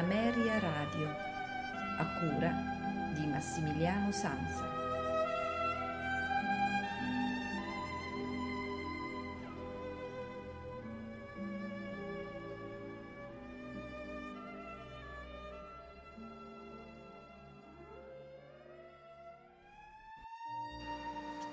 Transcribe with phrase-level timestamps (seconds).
[0.00, 1.14] Ameria Radio,
[1.98, 2.50] a cura
[3.12, 4.64] di Massimiliano Sanza.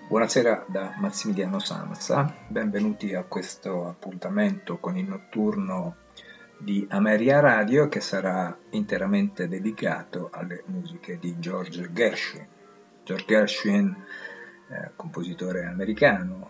[0.08, 6.07] Buonasera da Massimiliano Sansa, benvenuti a questo appuntamento con il notturno
[6.60, 12.48] di Ameria Radio che sarà interamente dedicato alle musiche di George Gershwin.
[13.04, 13.96] George Gershwin,
[14.70, 16.50] eh, compositore americano,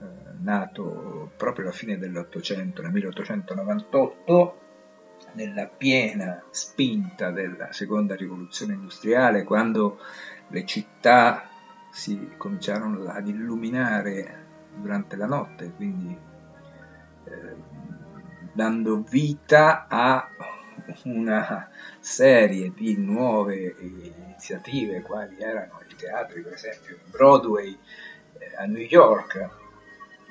[0.00, 0.04] eh,
[0.40, 4.58] nato proprio alla fine dell'Ottocento, nel 1898,
[5.32, 9.98] nella piena spinta della seconda rivoluzione industriale, quando
[10.48, 11.48] le città
[11.90, 14.42] si cominciarono ad illuminare
[14.74, 16.16] durante la notte, quindi
[17.24, 17.56] eh,
[18.54, 20.28] dando vita a
[21.04, 21.68] una
[22.00, 27.76] serie di nuove iniziative, quali erano i teatri, per esempio Broadway
[28.38, 29.48] eh, a New York,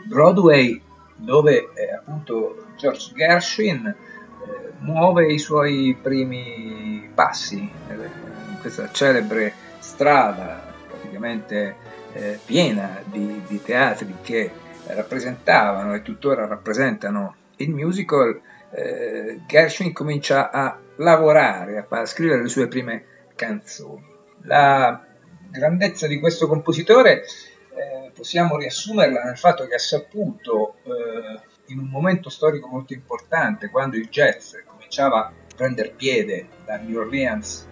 [0.07, 0.81] Broadway
[1.15, 9.53] dove eh, appunto George Gershwin eh, muove i suoi primi passi eh, in questa celebre
[9.79, 11.75] strada praticamente
[12.13, 14.51] eh, piena di, di teatri che
[14.87, 18.39] rappresentavano e tuttora rappresentano il musical,
[18.71, 24.11] eh, Gershwin comincia a lavorare, a scrivere le sue prime canzoni.
[24.43, 25.05] La
[25.49, 31.89] grandezza di questo compositore eh, possiamo riassumerla nel fatto che ha saputo, eh, in un
[31.89, 37.71] momento storico molto importante, quando il jazz cominciava a prendere piede da New Orleans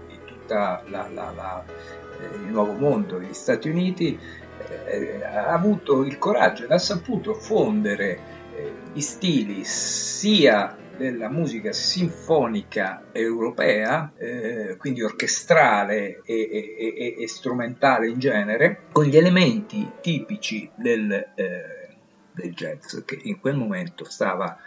[0.51, 1.63] la, la,
[2.19, 4.17] eh, il nuovo mondo, gli Stati Uniti,
[4.85, 8.39] eh, ha avuto il coraggio ed ha saputo fondere
[8.93, 18.07] gli stili sia della musica sinfonica europea, eh, quindi orchestrale e, e, e, e, strumentale
[18.07, 21.95] in genere, con gli elementi tipici del, eh,
[22.31, 24.57] del jazz che in quel momento stava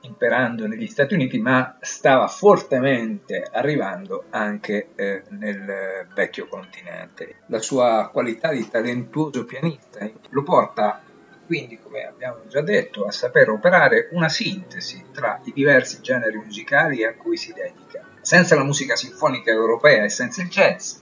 [0.00, 7.36] imperando negli Stati Uniti, ma stava fortemente arrivando anche eh, nel vecchio continente.
[7.46, 11.00] La sua qualità di talentuoso pianista lo porta
[11.46, 17.04] quindi, come abbiamo già detto, a saper operare una sintesi tra i diversi generi musicali
[17.04, 18.02] a cui si dedica.
[18.20, 20.96] Senza la musica sinfonica europea e senza il jazz,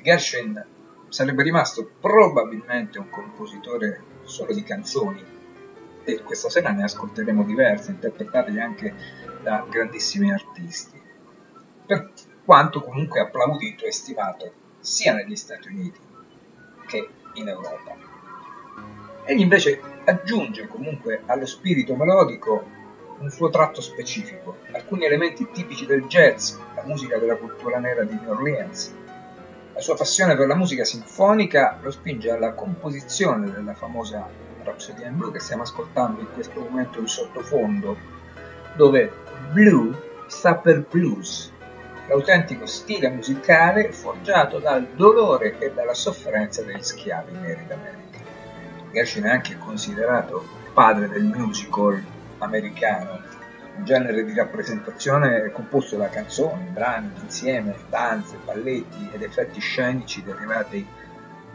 [0.00, 0.64] Gershwin
[1.08, 5.24] sarebbe rimasto probabilmente un compositore solo di canzoni
[6.04, 8.94] e questa sera ne ascolteremo diverse, interpretate anche
[9.42, 11.00] da grandissimi artisti,
[11.84, 12.12] per
[12.44, 15.98] quanto comunque applaudito e stimato sia negli Stati Uniti
[16.86, 18.05] che in Europa.
[19.28, 22.64] Egli invece aggiunge comunque allo spirito melodico
[23.18, 28.14] un suo tratto specifico, alcuni elementi tipici del jazz, la musica della cultura nera di
[28.14, 28.94] New Orleans.
[29.74, 34.28] La sua passione per la musica sinfonica lo spinge alla composizione della famosa
[34.62, 37.96] Rhapsody in Blue che stiamo ascoltando in questo momento in sottofondo,
[38.76, 39.10] dove
[39.50, 39.92] blue
[40.28, 41.52] sta per blues,
[42.06, 48.05] l'autentico stile musicale forgiato dal dolore e dalla sofferenza degli schiavi neri d'America.
[48.96, 50.42] Gershwin è considerato
[50.72, 52.02] padre del musical
[52.38, 53.20] americano,
[53.76, 60.86] un genere di rappresentazione composto da canzoni, brani, insieme, danze, balletti ed effetti scenici derivati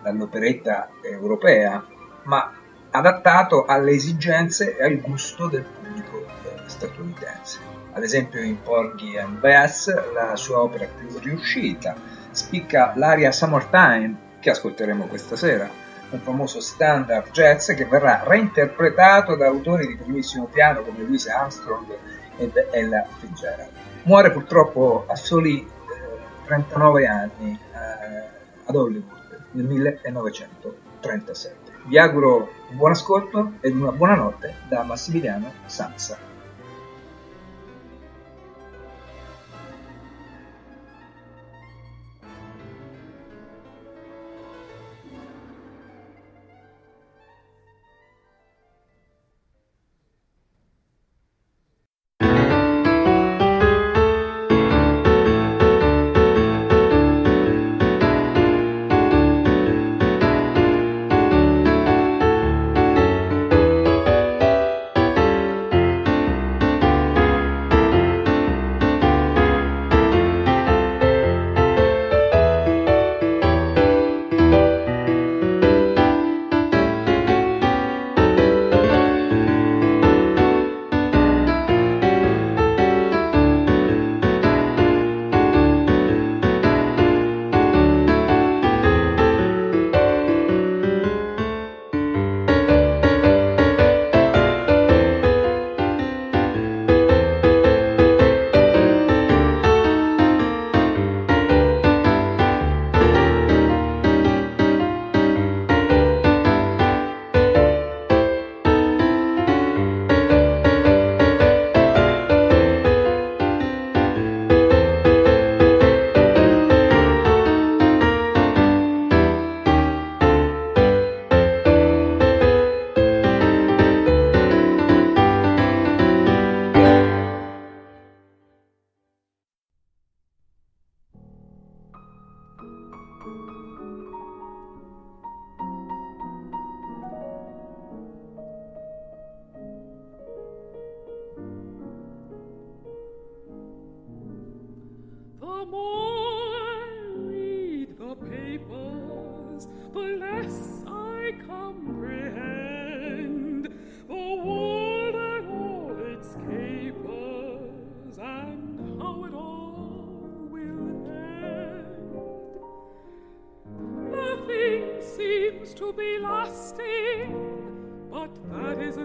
[0.03, 1.83] dall'operetta europea,
[2.25, 2.53] ma
[2.91, 6.23] adattato alle esigenze e al gusto del pubblico
[6.67, 7.57] statunitense.
[7.93, 11.95] Ad esempio in Porgy and Bess, la sua opera più riuscita,
[12.29, 15.80] spicca l'aria Summertime, che ascolteremo questa sera,
[16.11, 21.97] un famoso standard jazz che verrà reinterpretato da autori di primissimo piano come Louis Armstrong
[22.37, 23.71] ed Ella Fitzgerald.
[24.03, 25.69] Muore purtroppo a soli eh,
[26.45, 28.25] 39 anni eh,
[28.65, 29.19] ad Hollywood
[29.51, 31.59] nel 1937.
[31.85, 36.30] Vi auguro un buon ascolto ed una buona notte da Massimiliano Sansa.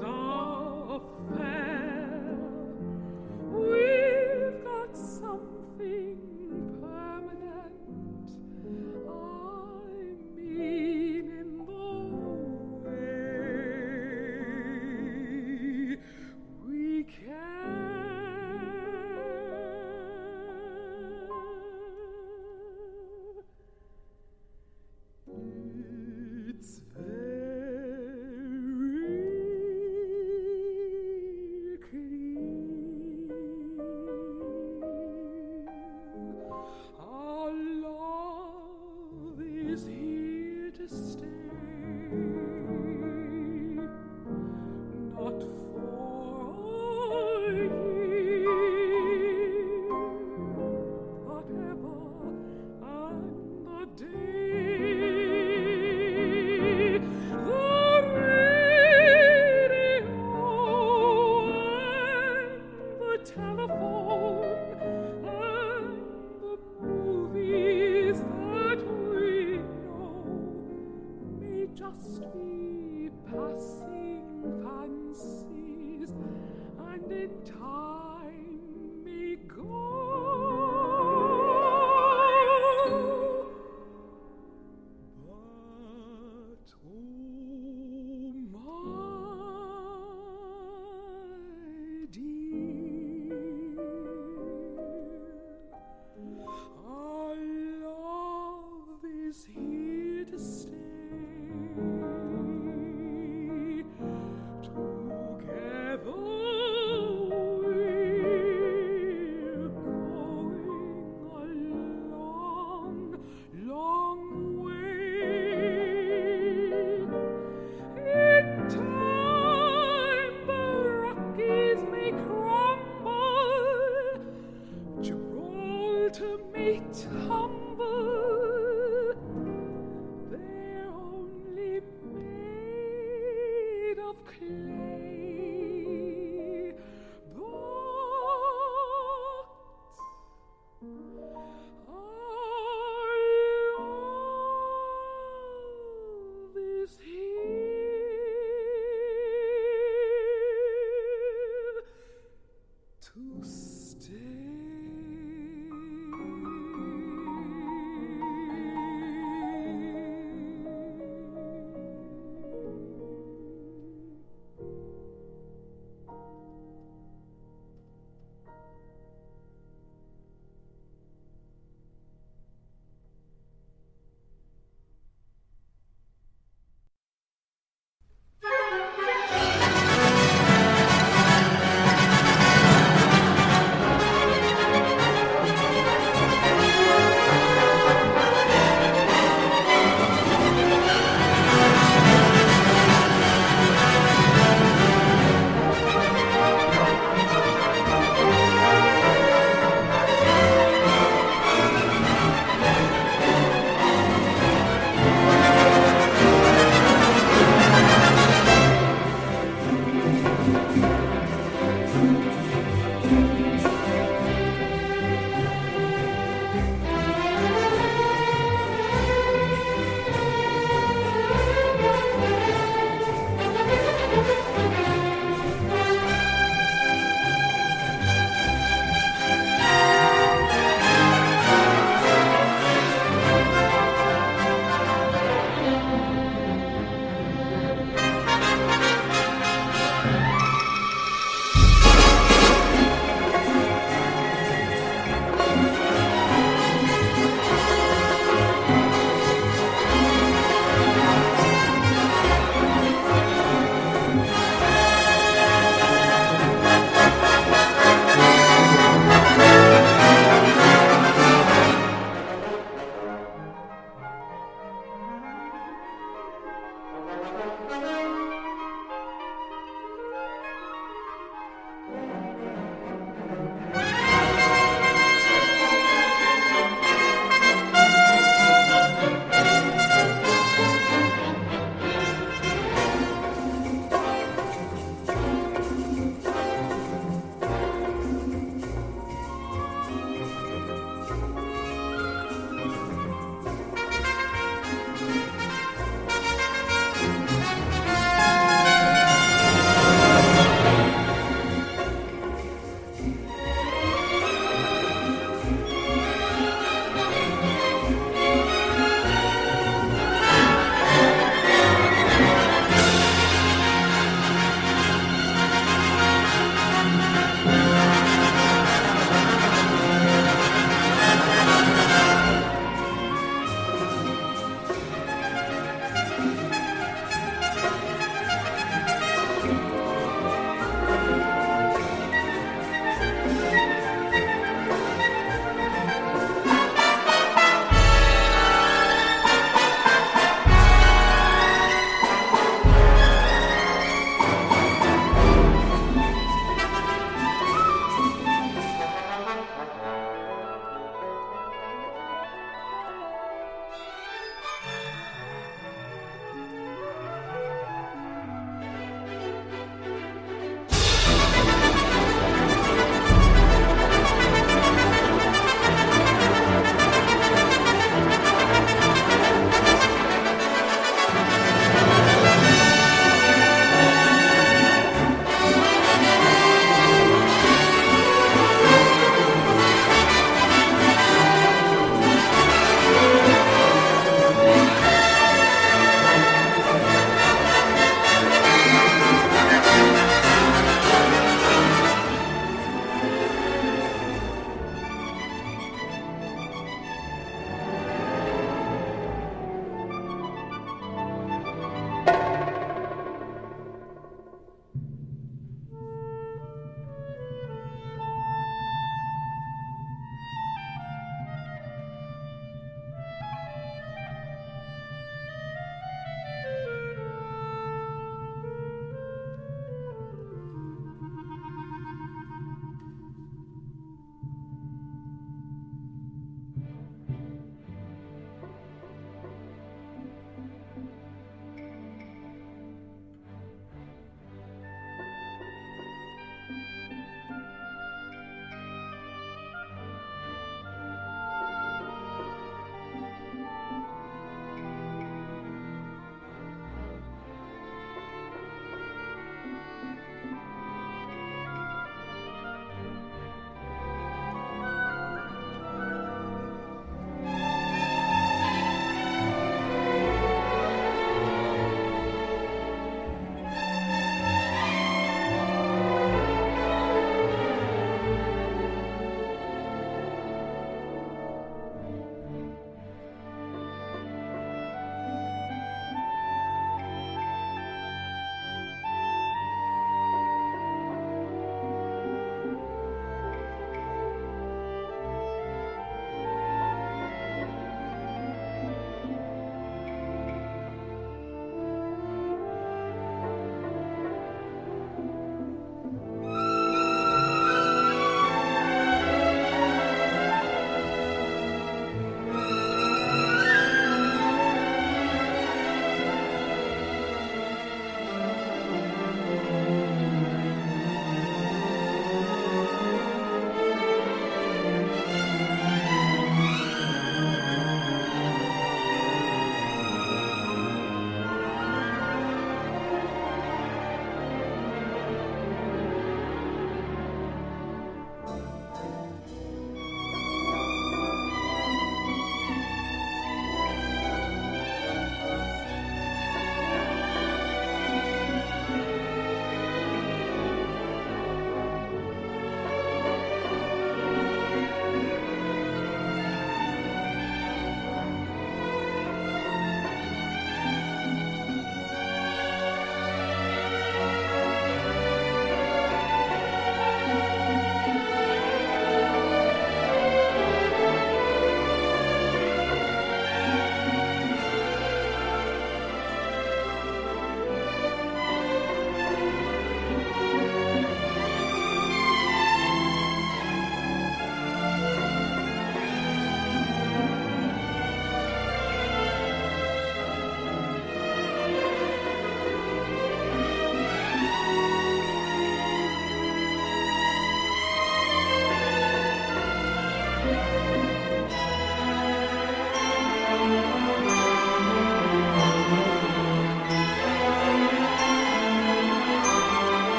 [0.00, 1.49] daughter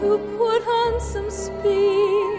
[0.00, 2.35] to put on some speed?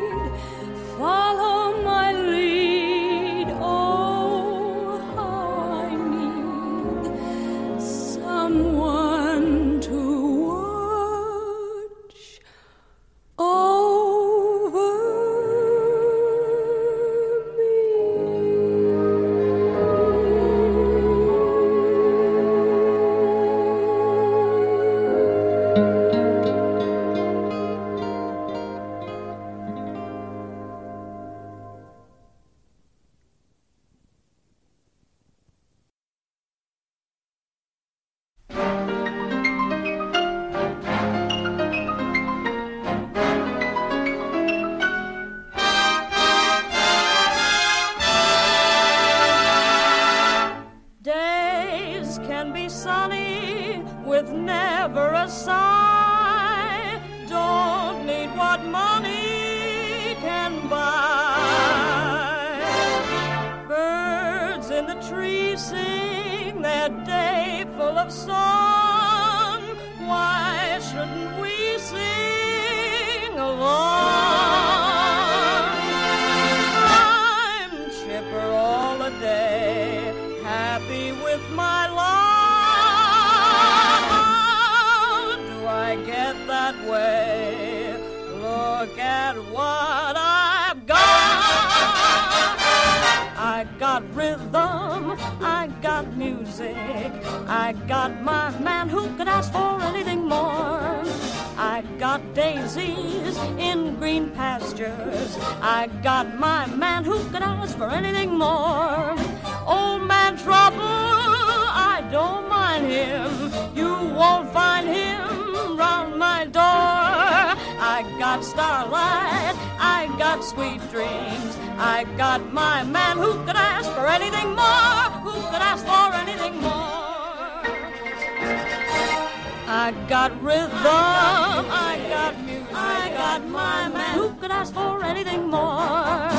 [130.63, 130.85] with.
[130.85, 132.35] I got
[132.73, 134.17] I got my man.
[134.17, 136.29] Who could ask for anything more?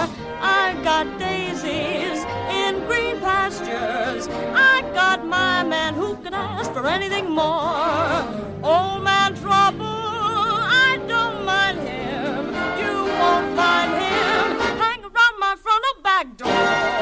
[0.41, 2.25] I got daisies
[2.63, 4.29] in green pastures.
[4.55, 5.95] I got my man.
[5.95, 8.25] Who could ask for anything more?
[8.63, 12.47] Old man Trouble, I don't mind him.
[12.83, 14.45] You won't find him.
[14.83, 16.98] Hang around my frontal back door.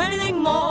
[0.00, 0.69] anything more.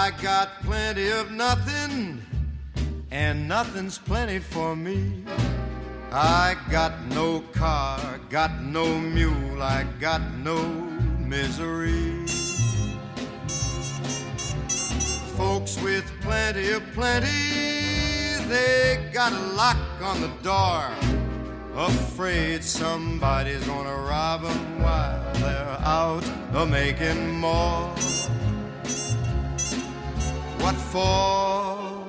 [0.00, 2.22] I got plenty of nothing,
[3.10, 5.24] and nothing's plenty for me.
[6.12, 7.98] I got no car,
[8.30, 10.62] got no mule, I got no
[11.18, 12.14] misery.
[15.36, 17.26] Folks with plenty of plenty,
[18.46, 20.84] they got a lock on the door.
[21.74, 26.24] Afraid somebody's gonna rob 'em while they're out
[26.54, 27.92] a making more.
[30.60, 32.04] What for?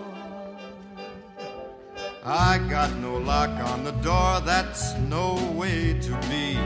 [2.26, 6.58] I got no lock on the door, that's no way to be.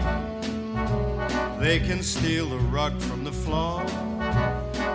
[1.59, 3.83] They can steal the rug from the floor.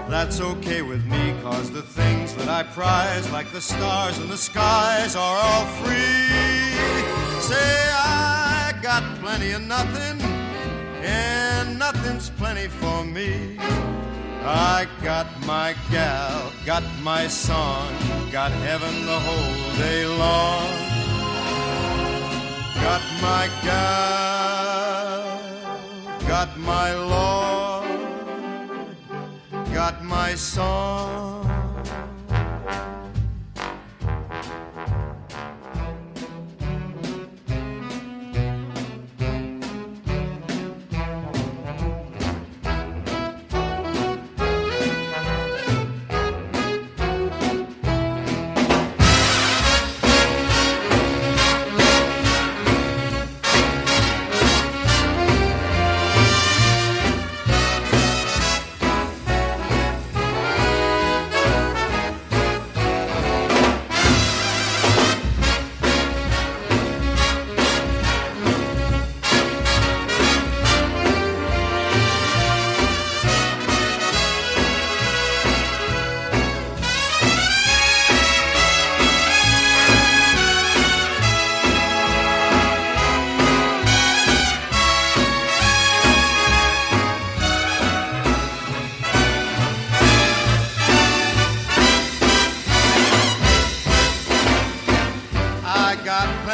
[0.09, 4.37] That's okay with me, cause the things that I prize, like the stars in the
[4.37, 6.29] skies, are all free.
[7.41, 10.21] Say, I got plenty of nothing,
[11.03, 13.59] and nothing's plenty for me.
[14.51, 17.93] I got my gal, got my song,
[18.33, 20.71] got heaven the whole day long.
[22.81, 25.29] got my gal,
[26.27, 27.89] got my Lord,
[29.75, 31.48] got my song.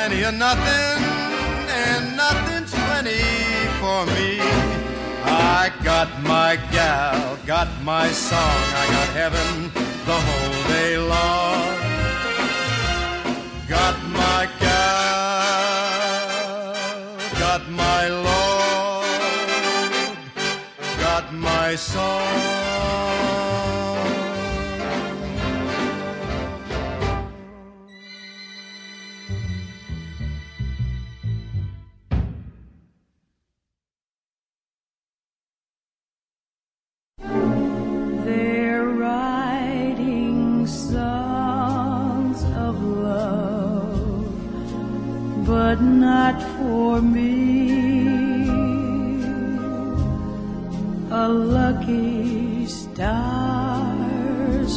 [0.07, 1.03] Plenty of nothing,
[1.67, 3.25] and nothing's plenty
[3.81, 4.39] for me.
[5.25, 9.71] I got my gal, got my song, I got heaven
[10.05, 11.79] the whole day long.
[13.67, 15.47] Got my gal,
[17.41, 19.21] got my Lord,
[21.01, 22.94] got my song.
[45.75, 48.47] But not for me.
[51.11, 53.19] A lucky stars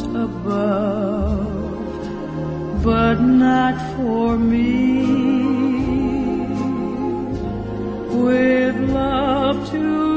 [0.02, 1.52] above,
[2.82, 5.04] but not for me.
[8.24, 10.07] With love to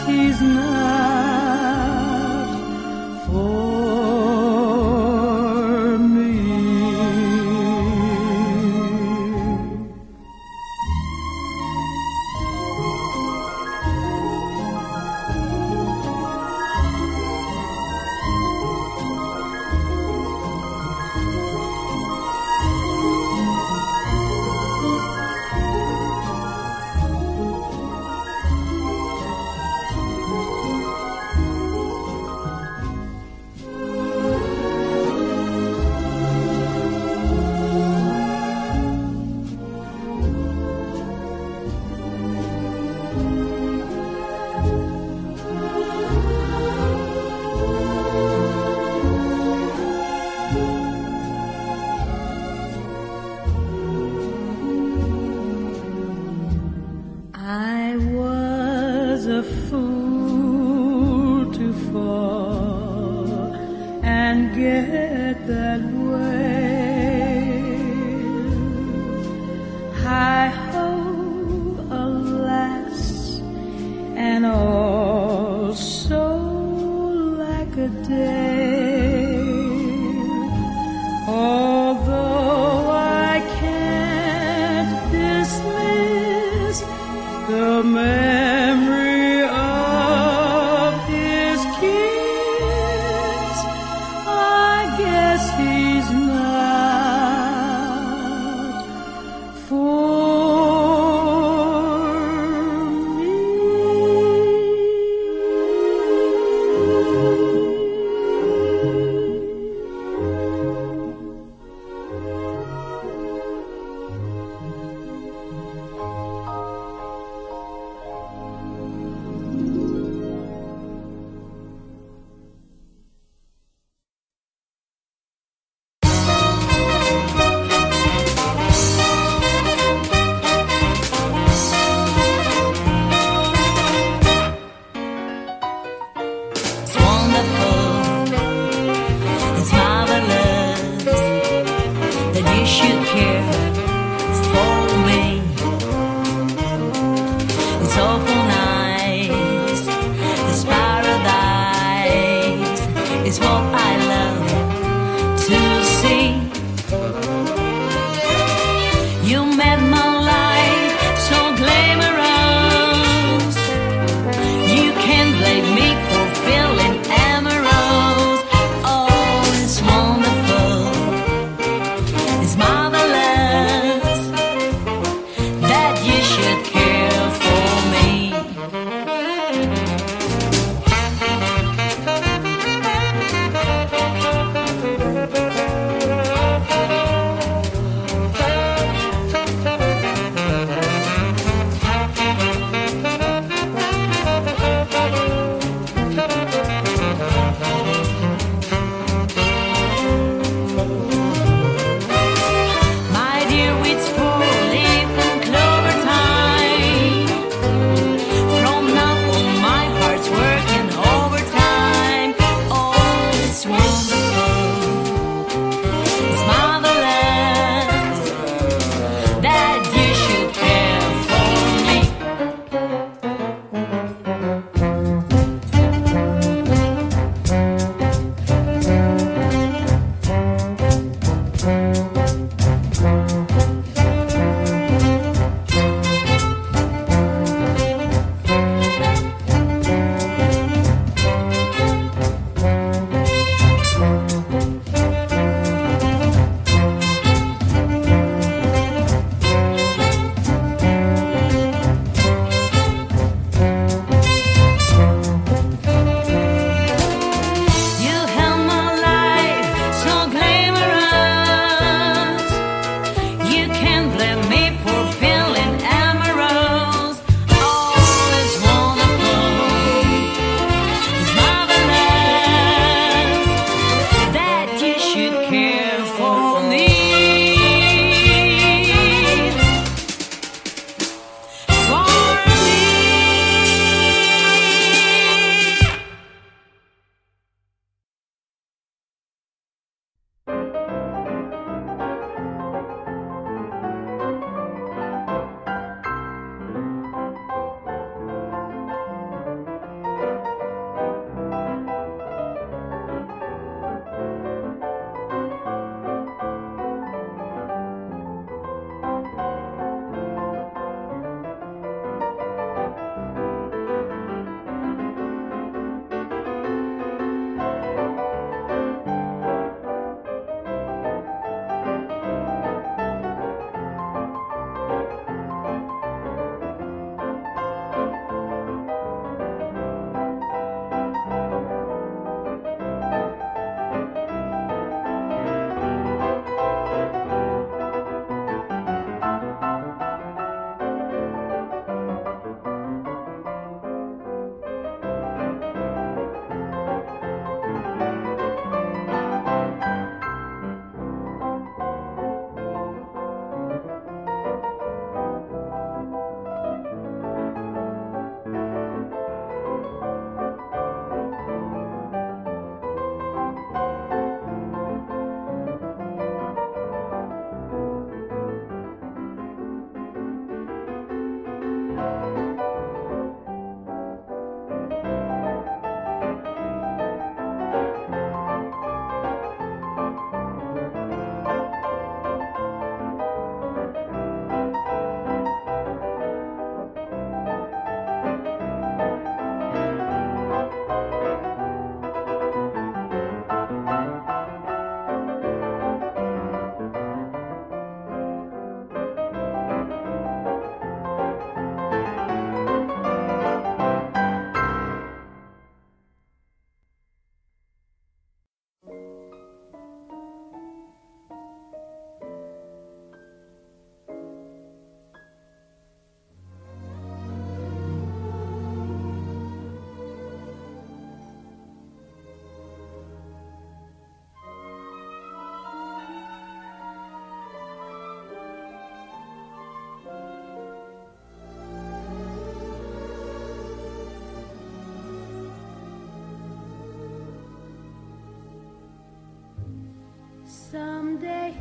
[0.00, 0.91] his mouth.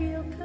[0.01, 0.40] He'll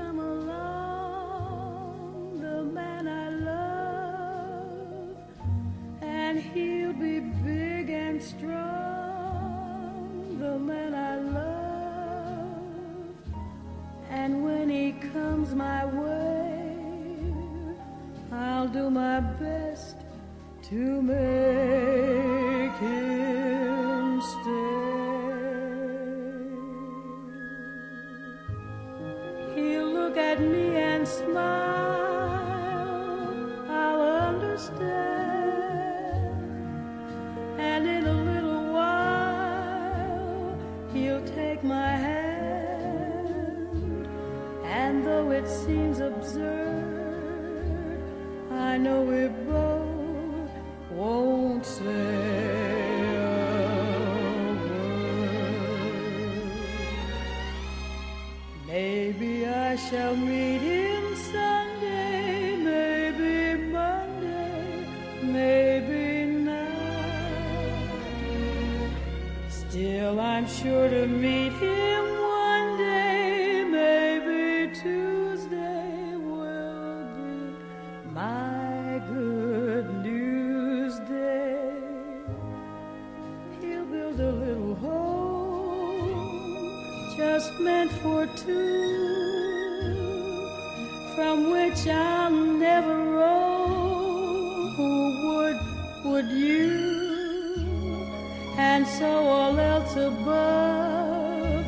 [98.87, 101.65] so all else above.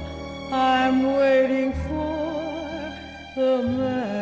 [0.52, 2.92] I'm waiting for
[3.36, 4.17] the man.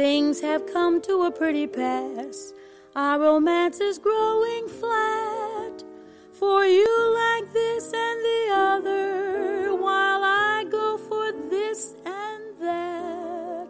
[0.00, 2.54] Things have come to a pretty pass.
[2.96, 5.84] Our romance is growing flat.
[6.32, 6.92] For you
[7.22, 13.68] like this and the other, while I go for this and that.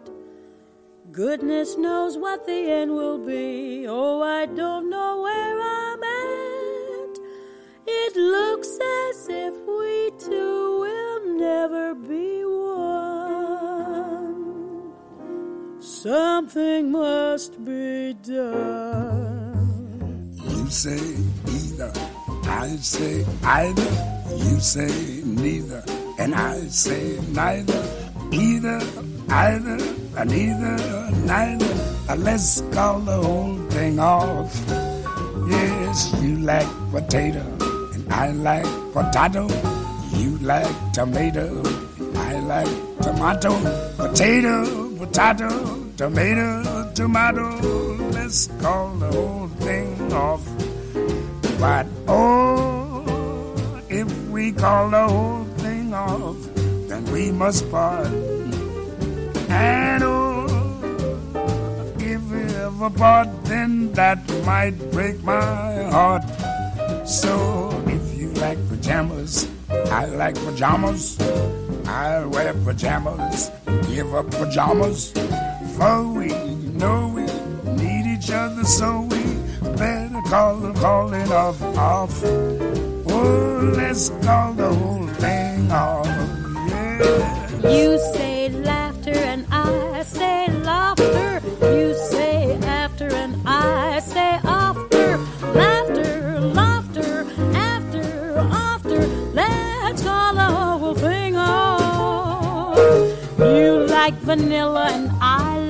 [1.11, 3.85] Goodness knows what the end will be.
[3.89, 7.13] Oh, I don't know where I'm at.
[7.85, 8.71] It looks
[9.03, 11.80] as if we two will never
[16.01, 19.53] Something must be done.
[20.49, 20.97] You say
[21.45, 21.93] either,
[22.45, 23.91] I say either.
[24.35, 25.83] You say neither,
[26.17, 27.85] and I say neither.
[28.31, 28.81] Either,
[29.29, 29.77] either,
[30.17, 31.73] and neither, neither.
[32.09, 34.55] Uh, Let's call the whole thing off.
[35.47, 37.45] Yes, you like potato,
[37.93, 39.47] and I like potato.
[40.17, 41.61] You like tomato,
[42.15, 43.53] I like tomato.
[43.97, 47.45] Potato, potato, tomato, tomato.
[48.09, 50.41] Let's call the whole thing off.
[51.59, 53.05] But oh,
[53.87, 56.37] if we call the whole thing off,
[56.89, 58.07] then we must part.
[59.47, 60.47] And oh,
[61.99, 66.25] if we ever part, then that might break my heart.
[67.05, 71.21] So if you like pajamas, I like pajamas.
[71.85, 73.51] I'll wear pajamas,
[73.87, 75.13] give up pajamas.
[75.81, 76.27] For we
[76.77, 77.25] know we
[77.73, 79.23] need each other, so we
[79.79, 82.23] better call the calling off off.
[82.23, 86.05] Oh, let's call the whole thing off.
[86.05, 87.67] Yeah.
[87.67, 91.41] You say laughter and I say laughter.
[91.63, 95.17] You say after and I say after.
[95.61, 97.25] Laughter, laughter,
[97.55, 99.07] after, after.
[99.33, 102.77] Let's call the whole thing off.
[103.39, 105.10] You like vanilla and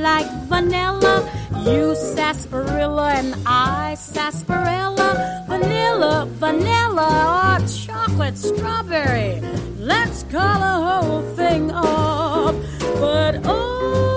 [0.02, 1.30] like vanilla.
[1.64, 5.46] You sarsaparilla and I sarsaparilla.
[5.48, 9.42] Vanilla, vanilla, or chocolate strawberry.
[9.78, 12.56] Let's call the whole thing off.
[13.00, 14.11] But oh,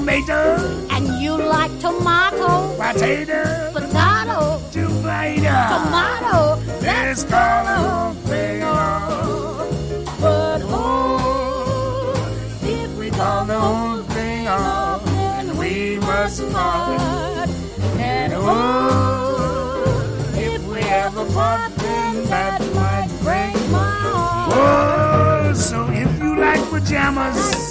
[0.00, 0.86] tomato.
[0.90, 3.70] and you like tomato, Potato.
[3.72, 5.48] potato, Tomato.
[5.72, 6.60] tomato.
[6.82, 10.20] Let's call the whole thing off.
[10.20, 12.14] But Oh,
[12.62, 17.48] if we call the whole thing off, then we must part.
[17.98, 24.52] And Oh, if we ever part, then that might break my heart.
[24.54, 27.65] Oh, so if you like pajamas, Pajamas,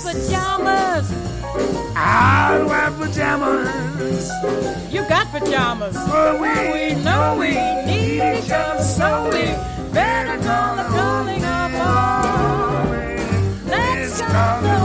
[2.08, 4.30] I'll wear pajamas.
[4.93, 5.95] You got pajamas.
[6.10, 6.49] For we,
[6.95, 7.49] We know we
[7.86, 9.43] need each other, so we
[9.91, 12.86] better call the calling of all.
[13.66, 14.78] let's call the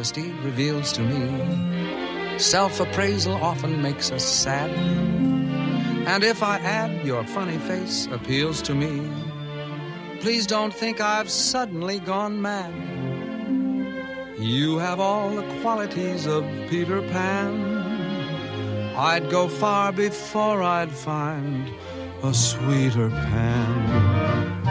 [0.00, 4.70] modesty reveals to me self appraisal often makes us sad.
[6.06, 8.94] And if I add your funny face appeals to me,
[10.20, 12.72] please don't think I've suddenly gone mad.
[14.38, 17.52] You have all the qualities of Peter Pan.
[18.96, 21.70] I'd go far before I'd find
[22.22, 24.66] a sweeter Pan.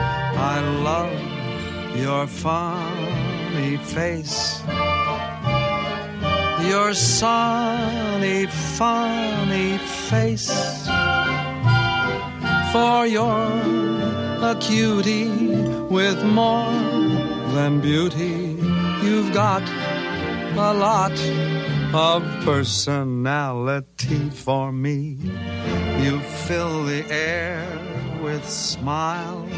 [0.52, 0.60] I
[0.90, 4.64] love your funny face,
[6.68, 9.78] your sunny, funny
[10.10, 10.50] face.
[12.72, 13.90] For you're
[14.42, 15.30] a cutie
[15.90, 16.72] with more
[17.56, 18.58] than beauty.
[19.04, 19.64] You've got
[20.56, 21.18] a lot
[21.94, 25.18] of personality for me.
[26.04, 27.66] You fill the air
[28.22, 29.50] with smiles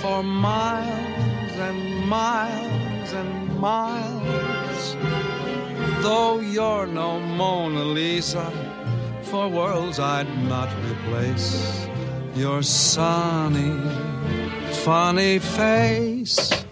[0.00, 4.55] for miles and miles and miles.
[6.02, 8.50] Though you're no Mona Lisa,
[9.22, 11.88] for worlds I'd not replace
[12.34, 13.72] your sunny,
[14.84, 16.65] funny face.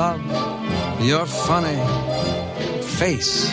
[0.00, 1.78] Love your funny
[2.98, 3.52] face.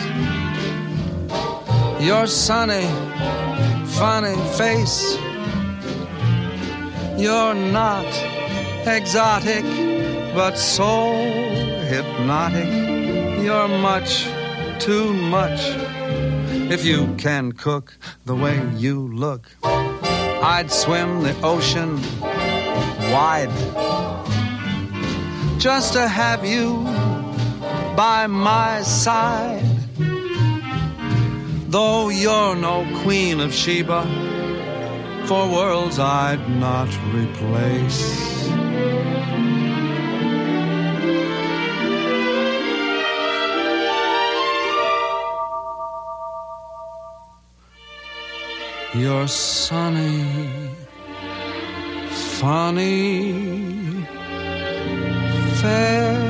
[2.00, 2.86] Your sunny,
[4.00, 4.98] funny face.
[7.18, 8.10] You're not
[8.86, 9.64] exotic,
[10.34, 10.90] but so
[11.92, 12.70] hypnotic.
[13.44, 14.10] You're much
[14.78, 15.60] too much.
[16.74, 19.42] If you can cook the way you look,
[20.54, 21.90] I'd swim the ocean
[23.12, 23.52] wide
[25.58, 26.84] just to have you
[27.96, 29.64] by my side.
[31.68, 34.02] Though you're no queen of Sheba,
[35.26, 38.38] for worlds I'd not replace.
[48.94, 50.24] You're sunny,
[52.40, 53.87] funny
[55.62, 56.27] face.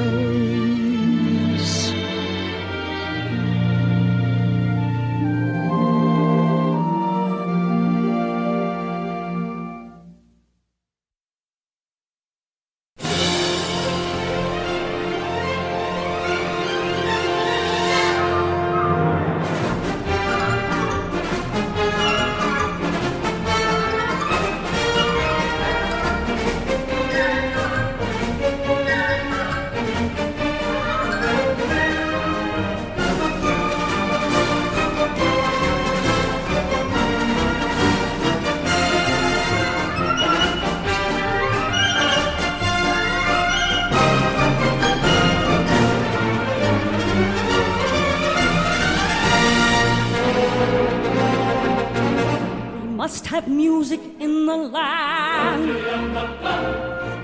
[53.09, 55.66] Must have music in the land.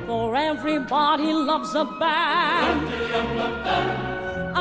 [0.07, 2.89] For everybody loves a band.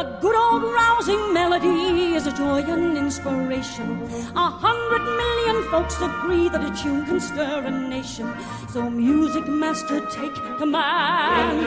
[0.01, 3.89] A good old rousing melody is a joy and inspiration.
[4.35, 8.27] A hundred million folks agree that a tune can stir a nation.
[8.67, 11.65] So, music master, take command.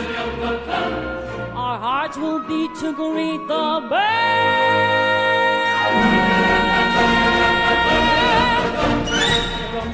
[1.65, 5.07] Our hearts will beat to greet the band.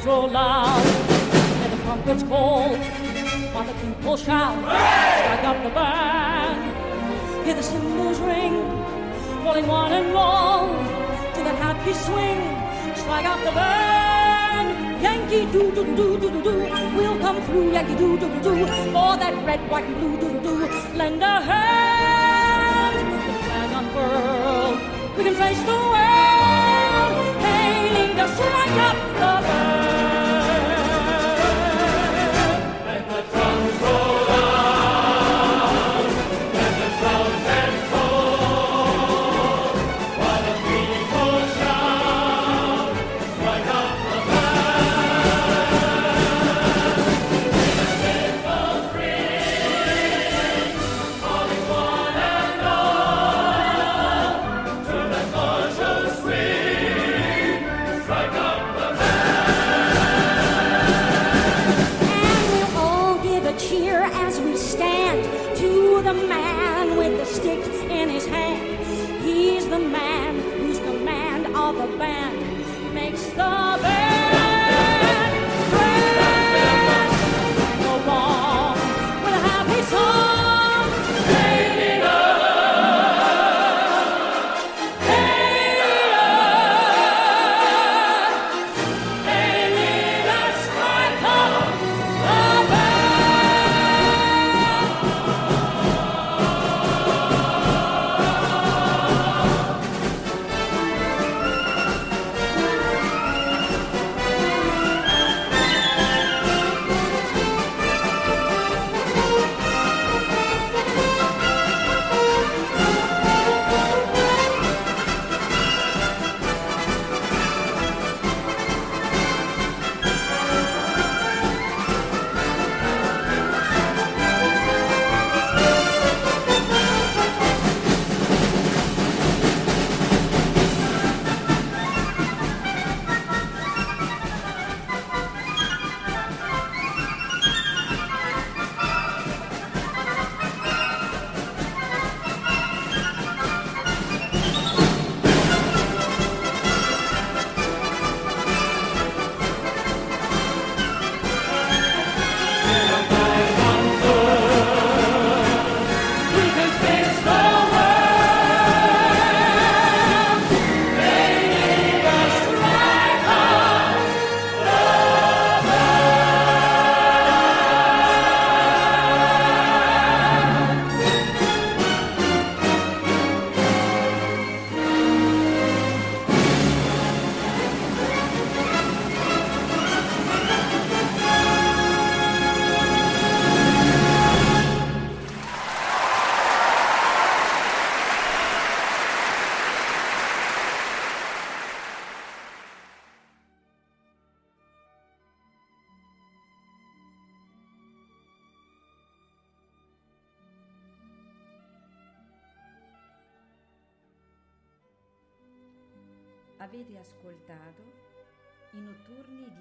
[0.02, 0.86] Drums roll loud
[1.62, 2.76] and the trumpets call
[3.52, 4.58] while the people shout.
[4.58, 7.44] Strike up the band.
[7.44, 8.54] Hear the cymbals ring,
[9.42, 10.68] calling one and all
[11.34, 12.40] to that happy swing.
[12.96, 15.02] Strike up the band.
[15.02, 16.54] Yankee do do do do do do.
[16.96, 17.72] We'll come through.
[17.72, 18.66] Yankee do do do do.
[18.92, 20.96] For that red, white, and blue do do do.
[20.96, 22.96] Lend a hand.
[23.26, 24.78] With flag unfurled,
[25.16, 27.12] we can face the world.
[27.42, 29.11] Hailing to strike up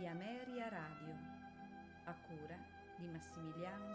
[0.01, 1.13] di Ameria Radio
[2.05, 2.57] a cura
[2.97, 3.90] di Massimiliano.